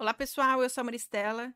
[0.00, 1.52] Olá pessoal, eu sou a Maristela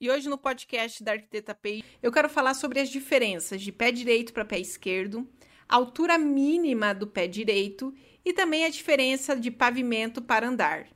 [0.00, 3.92] e hoje no podcast da Arquiteta Pei eu quero falar sobre as diferenças de pé
[3.92, 5.24] direito para pé esquerdo,
[5.68, 7.94] altura mínima do pé direito
[8.24, 10.88] e também a diferença de pavimento para andar.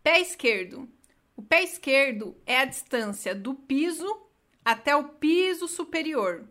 [0.00, 0.88] Pé esquerdo.
[1.34, 4.06] O pé esquerdo é a distância do piso
[4.64, 6.48] até o piso superior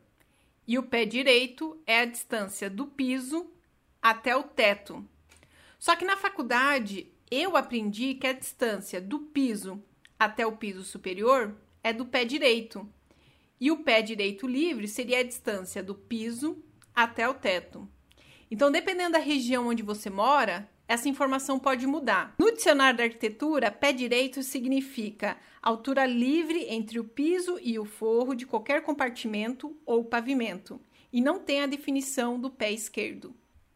[0.67, 3.49] e o pé direito é a distância do piso
[4.01, 5.07] até o teto.
[5.79, 9.84] Só que na faculdade eu aprendi que a distância do piso
[10.18, 12.88] até o piso superior é do pé direito.
[13.59, 16.63] E o pé direito livre seria a distância do piso
[16.95, 17.88] até o teto.
[18.49, 22.34] Então, dependendo da região onde você mora, essa informação pode mudar.
[22.40, 28.34] No dicionário da arquitetura, pé direito significa altura livre entre o piso e o forro
[28.34, 30.80] de qualquer compartimento ou pavimento,
[31.12, 33.35] e não tem a definição do pé esquerdo.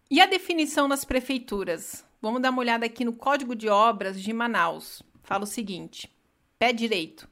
[0.09, 2.05] E a definição nas prefeituras?
[2.21, 5.01] Vamos dar uma olhada aqui no Código de Obras de Manaus.
[5.23, 6.07] Fala o seguinte:
[6.59, 7.27] pé direito.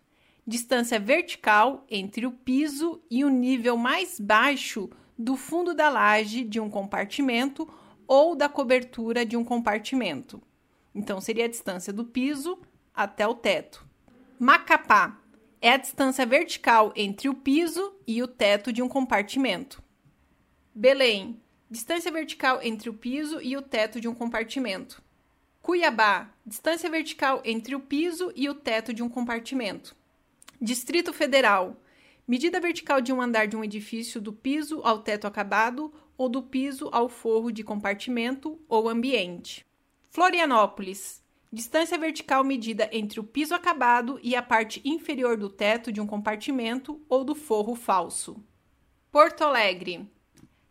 [0.48, 6.60] Distância vertical entre o piso e o nível mais baixo do fundo da laje de
[6.60, 7.72] um compartimento
[8.08, 10.42] ou da cobertura de um compartimento.
[10.96, 12.58] Então, seria a distância do piso
[12.92, 13.86] até o teto.
[14.40, 15.22] Macapá
[15.62, 19.84] é a distância vertical entre o piso e o teto de um compartimento.
[20.74, 21.40] Belém
[21.72, 25.04] Distância vertical entre o piso e o teto de um compartimento.
[25.62, 26.34] Cuiabá.
[26.44, 29.96] Distância vertical entre o piso e o teto de um compartimento.
[30.60, 31.80] Distrito Federal.
[32.28, 36.42] Medida vertical de um andar de um edifício do piso ao teto acabado ou do
[36.42, 39.64] piso ao forro de compartimento ou ambiente.
[40.10, 41.24] Florianópolis.
[41.54, 46.08] Distância vertical medida entre o piso acabado e a parte inferior do teto de um
[46.08, 48.44] compartimento ou do forro falso.
[49.12, 50.10] Porto Alegre.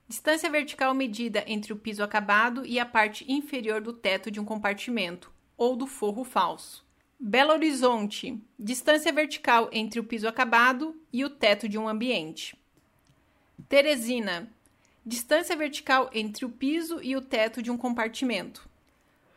[0.08, 4.44] Distância vertical medida entre o piso acabado e a parte inferior do teto de um
[4.44, 6.82] compartimento ou do forro falso.
[7.20, 8.40] Belo Horizonte.
[8.58, 12.56] Distância vertical entre o piso acabado e o teto de um ambiente.
[13.68, 14.50] Teresina.
[15.04, 18.66] Distância vertical entre o piso e o teto de um compartimento.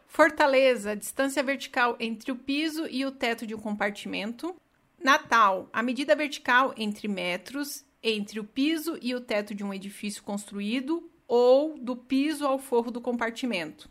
[0.07, 0.95] Fortaleza.
[0.95, 4.55] Distância vertical entre o piso e o teto de um compartimento.
[5.03, 5.67] Natal.
[5.73, 11.09] A medida vertical entre metros entre o piso e o teto de um edifício construído
[11.27, 13.89] ou do piso ao forro do compartimento.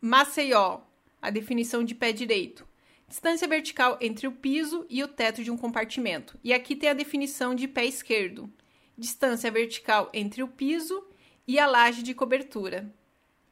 [0.00, 0.80] Maceió,
[1.20, 2.66] a definição de pé direito.
[3.08, 6.38] Distância vertical entre o piso e o teto de um compartimento.
[6.44, 8.50] E aqui tem a definição de pé esquerdo.
[8.96, 11.04] Distância vertical entre o piso
[11.46, 12.94] e a laje de cobertura.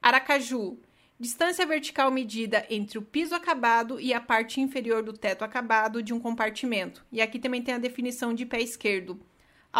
[0.01, 0.79] Aracaju,
[1.19, 6.13] distância vertical medida entre o piso acabado e a parte inferior do teto acabado de
[6.13, 7.05] um compartimento.
[7.11, 9.19] E aqui também tem a definição de pé esquerdo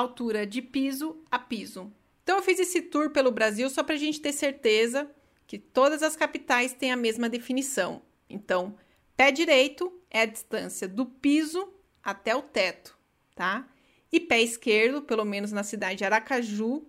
[0.01, 1.93] altura de piso a piso.
[2.23, 5.11] Então, eu fiz esse tour pelo Brasil só para a gente ter certeza
[5.47, 8.03] que todas as capitais têm a mesma definição.
[8.29, 8.77] Então,
[9.17, 12.99] pé direito é a distância do piso até o teto,
[13.35, 13.69] tá?
[14.11, 16.85] E pé esquerdo, pelo menos na cidade de Aracaju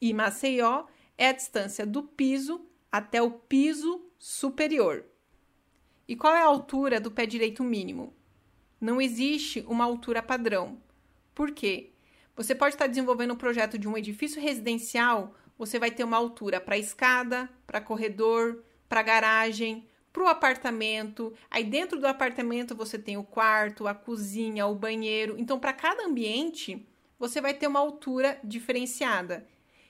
[0.00, 5.04] e Maceió, é a distância do piso até o piso superior.
[6.06, 8.12] E qual é a altura do pé direito mínimo?
[8.80, 10.82] Não existe uma altura padrão.
[11.34, 11.92] Por quê?
[12.36, 16.60] Você pode estar desenvolvendo um projeto de um edifício residencial, você vai ter uma altura
[16.60, 21.34] para escada, para corredor, para garagem, para o apartamento.
[21.50, 25.36] Aí dentro do apartamento você tem o quarto, a cozinha, o banheiro.
[25.38, 26.86] Então, para cada ambiente,
[27.18, 29.46] você vai ter uma altura diferenciada.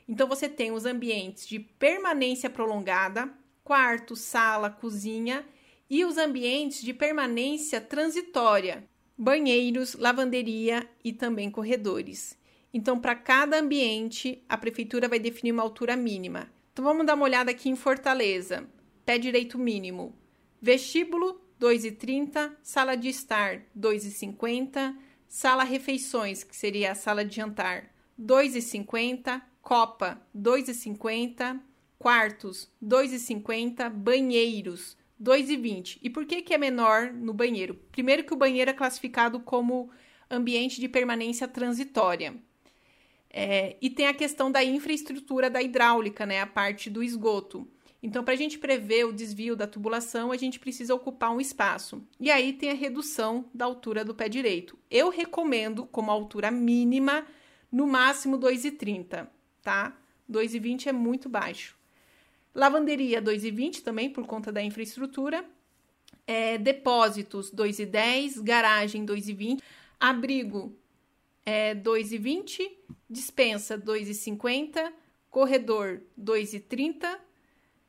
[0.08, 5.46] Então, você tem os ambientes de permanência prolongada, quarto, sala, cozinha,
[5.88, 8.88] e os ambientes de permanência transitória,
[9.20, 12.38] banheiros, lavanderia e também corredores.
[12.72, 16.50] Então, para cada ambiente, a prefeitura vai definir uma altura mínima.
[16.72, 18.66] Então, vamos dar uma olhada aqui em Fortaleza.
[19.04, 20.14] Pé direito mínimo.
[20.58, 22.56] Vestíbulo, 2,30.
[22.62, 24.96] Sala de estar, 2,50.
[25.28, 29.42] Sala refeições, que seria a sala de jantar, 2,50.
[29.60, 31.60] Copa, 2,50.
[31.98, 33.90] Quartos, 2,50.
[33.90, 35.98] Banheiros, 2,20.
[36.02, 37.74] E por que, que é menor no banheiro?
[37.92, 39.90] Primeiro que o banheiro é classificado como
[40.30, 42.34] ambiente de permanência transitória.
[43.32, 46.40] É, e tem a questão da infraestrutura da hidráulica, né?
[46.40, 47.68] A parte do esgoto.
[48.02, 52.02] Então, para a gente prever o desvio da tubulação, a gente precisa ocupar um espaço.
[52.18, 54.78] E aí tem a redução da altura do pé direito.
[54.90, 57.26] Eu recomendo como altura mínima,
[57.70, 59.28] no máximo 2,30,
[59.62, 59.96] tá?
[60.28, 61.79] 2,20 é muito baixo.
[62.54, 65.44] Lavanderia 2,20 também, por conta da infraestrutura.
[66.26, 69.60] É, depósitos 2,10, garagem 2,20,
[69.98, 70.76] abrigo
[71.44, 72.70] é 2,20,
[73.08, 74.92] dispensa 2,50,
[75.28, 77.18] corredor 2,30,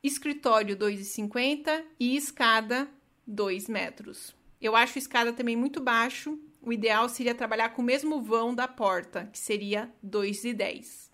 [0.01, 2.87] escritório 2,50 e escada
[3.27, 4.35] 2 metros.
[4.59, 6.39] Eu acho escada também muito baixo.
[6.61, 11.10] O ideal seria trabalhar com o mesmo vão da porta, que seria 2,10.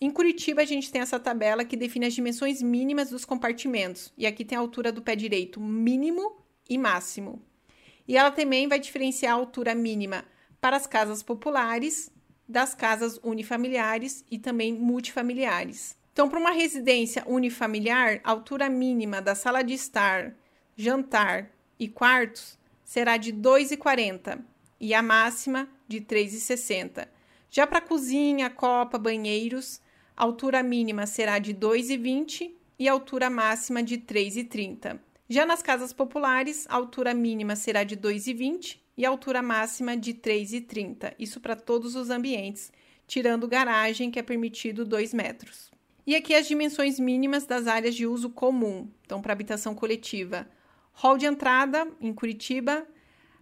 [0.00, 4.12] Em Curitiba, a gente tem essa tabela que define as dimensões mínimas dos compartimentos.
[4.16, 6.36] E aqui tem a altura do pé direito mínimo
[6.68, 7.42] e máximo.
[8.06, 10.24] E ela também vai diferenciar a altura mínima
[10.60, 12.12] para as casas populares,
[12.48, 15.96] das casas unifamiliares e também multifamiliares.
[16.12, 20.34] Então, para uma residência unifamiliar, a altura mínima da sala de estar,
[20.76, 24.40] jantar e quartos será de 2,40
[24.80, 27.06] e a máxima de 3,60.
[27.50, 29.80] Já para cozinha, copa, banheiros,
[30.18, 34.98] altura mínima será de 2,20 e altura máxima de 3,30.
[35.28, 41.14] Já nas casas populares, a altura mínima será de 2,20 e altura máxima de 3,30.
[41.18, 42.72] Isso para todos os ambientes,
[43.06, 45.70] tirando garagem, que é permitido 2 metros.
[46.04, 50.48] E aqui as dimensões mínimas das áreas de uso comum, então para habitação coletiva.
[50.94, 52.84] Hall de entrada, em Curitiba,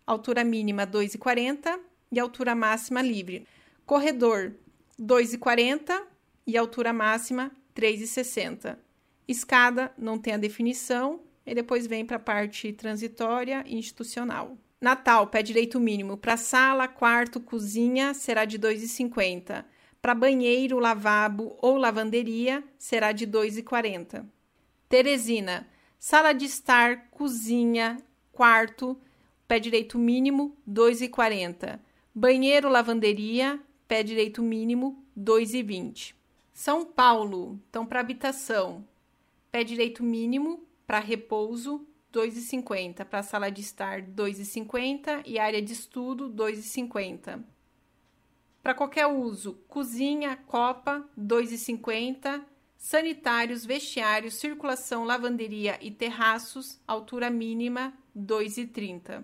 [0.06, 1.78] altura mínima 2,40
[2.12, 3.46] e altura máxima livre.
[3.86, 4.52] Corredor
[5.00, 6.15] 2,40
[6.46, 8.78] e altura máxima 3,60.
[9.26, 14.56] Escada não tem a definição e depois vem para a parte transitória e institucional.
[14.80, 19.64] Natal, pé direito mínimo para sala, quarto, cozinha será de 2,50.
[20.00, 24.24] Para banheiro, lavabo ou lavanderia será de 2,40.
[24.88, 27.96] Teresina, sala de estar, cozinha,
[28.30, 28.96] quarto,
[29.48, 31.80] pé direito mínimo 2,40.
[32.14, 33.58] Banheiro, lavanderia,
[33.88, 36.15] pé direito mínimo 2,20.
[36.56, 38.82] São Paulo, então para habitação,
[39.52, 46.30] pé direito mínimo para repouso 2,50, para sala de estar 2,50 e área de estudo
[46.30, 47.44] 2,50.
[48.62, 52.42] Para qualquer uso, cozinha, copa 2,50,
[52.78, 59.22] sanitários, vestiários, circulação, lavanderia e terraços, altura mínima 2,30.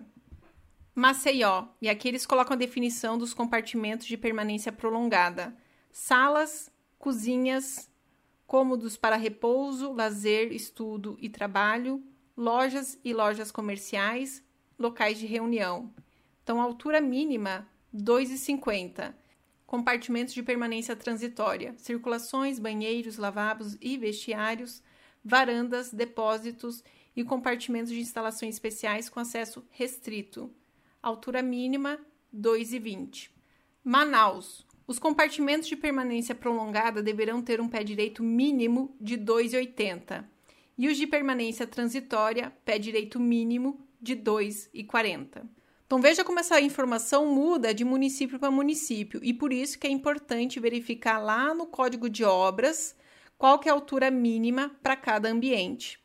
[0.93, 5.57] Maceió, e aqui eles colocam a definição dos compartimentos de permanência prolongada:
[5.91, 6.71] salas,
[7.03, 7.91] cozinhas,
[8.47, 12.01] cômodos para repouso, lazer, estudo e trabalho,
[12.37, 14.41] lojas e lojas comerciais,
[14.79, 15.93] locais de reunião.
[16.41, 19.13] Então, altura mínima 2,50.
[19.67, 24.81] Compartimentos de permanência transitória, circulações, banheiros, lavabos e vestiários,
[25.21, 30.49] varandas, depósitos e compartimentos de instalações especiais com acesso restrito.
[31.01, 31.99] Altura mínima
[32.33, 33.29] 2,20.
[33.83, 40.25] Manaus, os compartimentos de permanência prolongada deverão ter um pé direito mínimo de 2,80
[40.77, 45.47] e os de permanência transitória, pé direito mínimo de 2,40.
[45.85, 49.89] Então veja como essa informação muda de município para município e por isso que é
[49.89, 52.95] importante verificar lá no código de obras
[53.37, 56.01] qual que é a altura mínima para cada ambiente.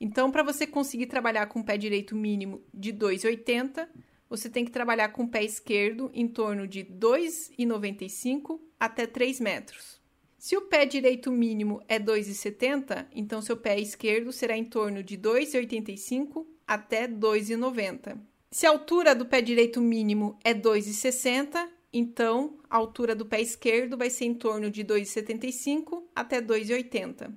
[0.00, 3.88] Então, para você conseguir trabalhar com pé direito mínimo de 2,80,
[4.28, 10.00] você tem que trabalhar com o pé esquerdo em torno de 2,95 até 3 metros.
[10.38, 15.16] Se o pé direito mínimo é 2,70, então seu pé esquerdo será em torno de
[15.16, 18.18] 2,85 até 2,90.
[18.50, 23.96] Se a altura do pé direito mínimo é 2,60, então a altura do pé esquerdo
[23.96, 27.32] vai ser em torno de 2,75 até 2,80.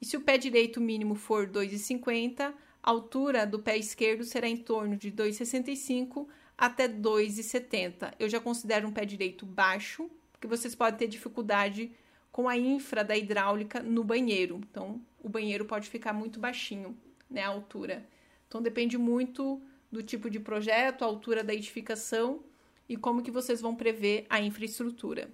[0.00, 2.52] E se o pé direito mínimo for 2,50,
[2.82, 6.26] a altura do pé esquerdo será em torno de 2,65
[6.58, 8.14] até 2,70.
[8.18, 11.92] Eu já considero um pé direito baixo, porque vocês podem ter dificuldade
[12.32, 14.60] com a infra da hidráulica no banheiro.
[14.68, 16.96] Então, o banheiro pode ficar muito baixinho,
[17.30, 18.04] né, a altura.
[18.48, 22.42] Então, depende muito do tipo de projeto, a altura da edificação
[22.88, 25.30] e como que vocês vão prever a infraestrutura.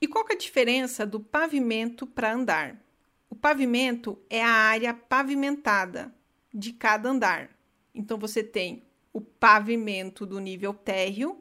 [0.00, 2.80] E qual é a diferença do pavimento para andar?
[3.28, 6.14] O pavimento é a área pavimentada,
[6.58, 7.56] de cada andar.
[7.94, 11.40] Então você tem o pavimento do nível térreo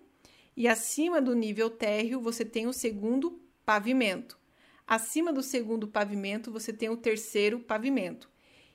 [0.55, 4.37] e acima do nível térreo você tem o segundo pavimento.
[4.85, 8.29] Acima do segundo pavimento você tem o terceiro pavimento.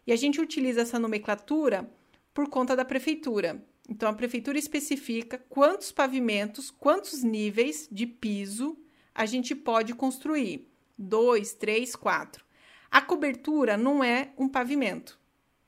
[0.05, 1.89] E a gente utiliza essa nomenclatura
[2.35, 3.65] por conta da prefeitura.
[3.89, 8.77] Então a prefeitura especifica quantos pavimentos, quantos níveis de piso
[9.15, 10.69] a gente pode construir.
[10.99, 12.45] Dois, três, quatro.
[12.91, 15.22] A cobertura não é um pavimento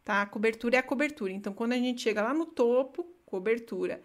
[0.05, 0.23] tá?
[0.23, 1.33] A cobertura é a cobertura.
[1.33, 4.03] Então, quando a gente chega lá no topo, cobertura.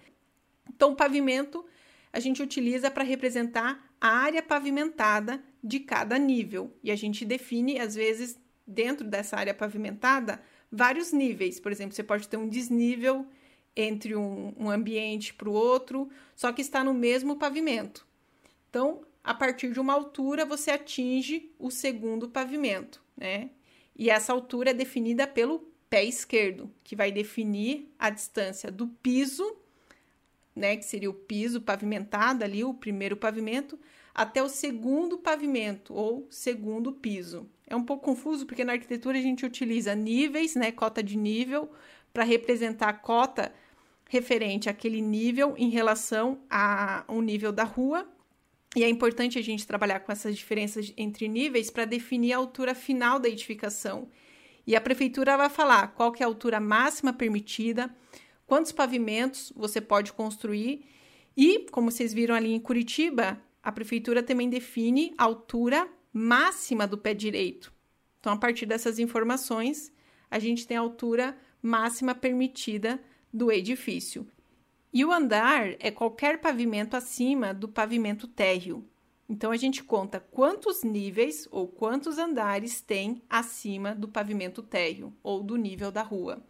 [0.67, 1.65] Então, pavimento
[2.11, 6.73] a gente utiliza para representar a área pavimentada de cada nível.
[6.83, 10.41] E a gente define, às vezes, dentro dessa área pavimentada,
[10.71, 11.59] vários níveis.
[11.59, 13.27] Por exemplo, você pode ter um desnível
[13.75, 18.07] entre um, um ambiente para o outro, só que está no mesmo pavimento.
[18.69, 23.51] Então, a partir de uma altura, você atinge o segundo pavimento, né?
[23.95, 29.57] E essa altura é definida pelo pé esquerdo, que vai definir a distância do piso,
[30.55, 33.79] né, que seria o piso pavimentado ali, o primeiro pavimento,
[34.13, 37.49] até o segundo pavimento ou segundo piso.
[37.65, 41.71] É um pouco confuso porque na arquitetura a gente utiliza níveis, né, cota de nível,
[42.11, 43.53] para representar a cota
[44.09, 48.07] referente àquele nível em relação ao nível da rua.
[48.75, 52.75] E é importante a gente trabalhar com essas diferenças entre níveis para definir a altura
[52.75, 54.09] final da edificação.
[54.69, 57.89] E a prefeitura vai falar qual que é a altura máxima permitida,
[58.45, 60.85] quantos pavimentos você pode construir
[61.35, 66.99] e, como vocês viram ali em Curitiba, a prefeitura também define a altura máxima do
[66.99, 67.73] pé direito.
[68.19, 69.91] Então, a partir dessas informações,
[70.29, 73.01] a gente tem a altura máxima permitida
[73.33, 74.27] do edifício.
[74.93, 78.87] E o andar é qualquer pavimento acima do pavimento térreo.
[79.29, 85.43] Então a gente conta quantos níveis ou quantos andares tem acima do pavimento térreo ou
[85.43, 86.43] do nível da rua.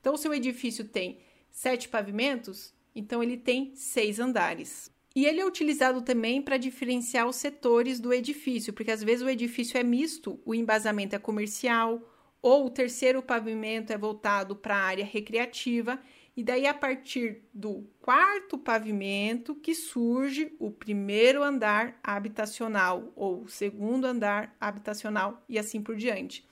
[0.00, 1.18] Então, o seu edifício tem
[1.50, 4.90] sete pavimentos, então ele tem seis andares.
[5.14, 9.28] E ele é utilizado também para diferenciar os setores do edifício, porque às vezes o
[9.28, 12.00] edifício é misto, o embasamento é comercial,
[12.40, 16.00] ou o terceiro pavimento é voltado para a área recreativa,
[16.40, 23.48] e daí a partir do quarto pavimento que surge o primeiro andar habitacional ou o
[23.50, 26.48] segundo andar habitacional e assim por diante.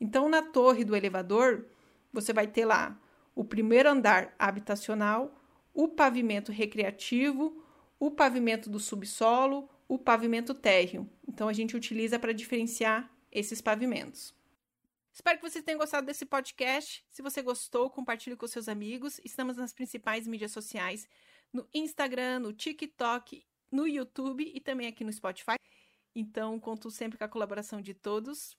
[0.00, 1.66] Então, na torre do elevador,
[2.12, 3.00] você vai ter lá
[3.32, 5.40] o primeiro andar habitacional,
[5.72, 7.64] o pavimento recreativo,
[7.96, 11.08] o pavimento do subsolo, o pavimento térreo.
[11.28, 14.34] Então, a gente utiliza para diferenciar esses pavimentos.
[15.12, 17.04] Espero que vocês tenham gostado desse podcast.
[17.10, 19.20] Se você gostou, compartilhe com seus amigos.
[19.24, 21.08] Estamos nas principais mídias sociais,
[21.52, 25.56] no Instagram, no TikTok, no YouTube e também aqui no Spotify.
[26.14, 28.56] Então, conto sempre com a colaboração de todos.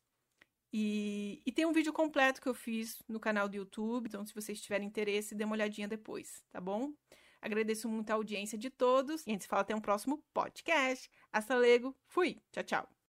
[0.72, 4.08] E, e tem um vídeo completo que eu fiz no canal do YouTube.
[4.08, 6.94] Então, se vocês tiverem interesse, dê uma olhadinha depois, tá bom?
[7.42, 9.26] Agradeço muito a audiência de todos.
[9.26, 11.10] E a gente se fala até um próximo podcast.
[11.32, 11.96] Hasta luego.
[12.08, 12.42] Fui.
[12.52, 12.90] Tchau, tchau.